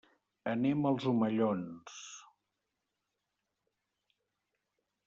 [0.51, 1.99] Anem als Omellons.